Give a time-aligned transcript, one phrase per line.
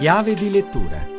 [0.00, 1.18] Chiave di lettura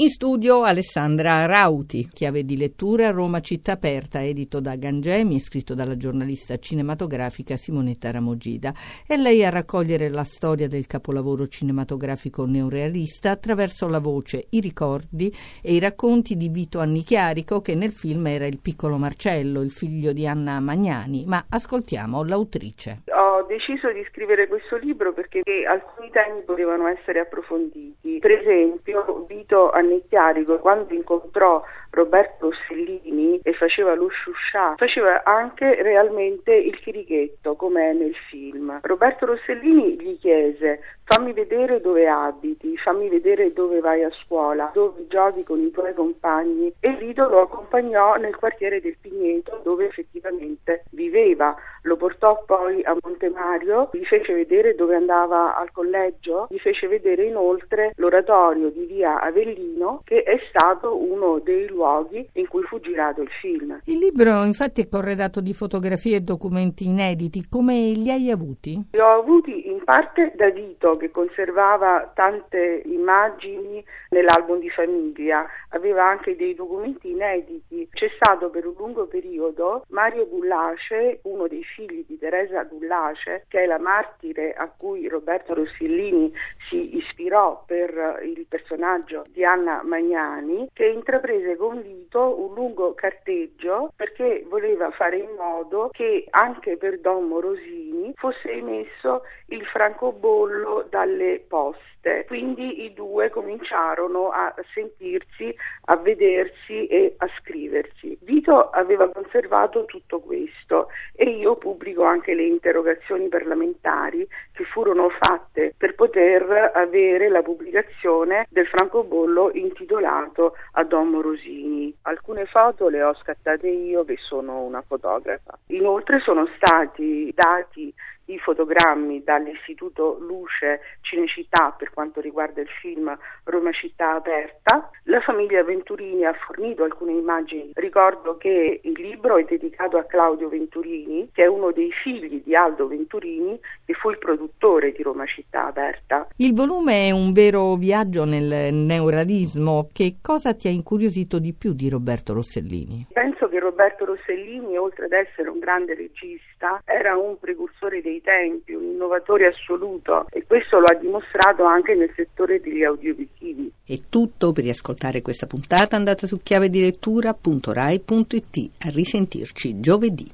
[0.00, 5.74] in studio Alessandra Rauti, chiave di lettura Roma città aperta, edito da Gangemi e scritto
[5.74, 8.72] dalla giornalista cinematografica Simonetta Ramogida.
[9.06, 15.30] È lei a raccogliere la storia del capolavoro cinematografico neorealista attraverso la voce, i ricordi
[15.60, 20.14] e i racconti di Vito Annichiarico, che nel film era il piccolo Marcello, il figlio
[20.14, 21.24] di Anna Magnani.
[21.26, 23.02] Ma ascoltiamo l'autrice.
[23.40, 28.18] Ho deciso di scrivere questo libro perché alcuni temi potevano essere approfonditi.
[28.18, 29.72] Per esempio, Vito
[30.10, 37.90] Chiarico, quando incontrò Roberto Rossellini e faceva lo sciuscià, faceva anche realmente il chirichetto, come
[37.90, 38.78] è nel film.
[38.82, 45.06] Roberto Rossellini gli chiese fammi vedere dove abiti, fammi vedere dove vai a scuola, dove
[45.08, 50.84] giochi con i tuoi compagni e Vito lo accompagnò nel quartiere del Pigneto dove effettivamente
[50.90, 51.56] viveva,
[51.90, 57.24] lo portò poi a Montemario, gli fece vedere dove andava al collegio, gli fece vedere
[57.24, 63.22] inoltre l'oratorio di via Avellino che è stato uno dei luoghi in cui fu girato
[63.22, 63.80] il film.
[63.86, 68.80] Il libro infatti è corredato di fotografie e documenti inediti, come li hai avuti?
[68.92, 76.36] Li ho avuti parte da Vito che conservava tante immagini nell'album di famiglia, aveva anche
[76.36, 77.88] dei documenti inediti.
[77.90, 83.64] C'è stato per un lungo periodo Mario Gullace, uno dei figli di Teresa Gullace, che
[83.64, 86.32] è la martire a cui Roberto Rossellini
[86.68, 93.92] si ispirò per il personaggio di Anna Magnani, che intraprese con Vito un lungo carteggio
[93.96, 101.42] perché voleva fare in modo che anche per Don Morosini fosse emesso il francobollo dalle
[101.46, 102.24] poste.
[102.26, 105.54] Quindi i due cominciarono a sentirsi,
[105.86, 108.16] a vedersi e a scriversi.
[108.22, 115.74] Vito aveva conservato tutto questo e io pubblico anche le interrogazioni parlamentari che furono fatte
[115.76, 121.94] per poter avere la pubblicazione del francobollo intitolato a Don Morosini.
[122.02, 125.58] Alcune foto le ho scattate io che sono una fotografa.
[125.66, 127.92] Inoltre sono stati dati
[128.32, 134.90] i fotogrammi dall'Istituto Luce Cinecittà per quanto riguarda il film Roma città aperta.
[135.04, 137.72] La famiglia Venturini ha fornito alcune immagini.
[137.74, 142.54] Ricordo che il libro è dedicato a Claudio Venturini, che è uno dei figli di
[142.54, 146.28] Aldo Venturini, che fu il produttore di Roma città aperta.
[146.36, 149.88] Il volume è un vero viaggio nel neuralismo.
[149.92, 153.06] Che cosa ti ha incuriosito di più di Roberto Rossellini?
[153.12, 158.72] Penso che Roberto Rossellini, oltre ad essere un grande regista, era un precursore dei tempi,
[158.72, 163.72] un innovatore assoluto e questo lo ha dimostrato anche nel settore degli audiovisivi.
[163.84, 170.28] È tutto per riascoltare questa puntata andate su chiavedilettura.rai.it a risentirci giovedì.